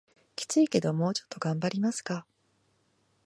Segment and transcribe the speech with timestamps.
[0.35, 2.25] キツいけどもうちょっと頑張りますか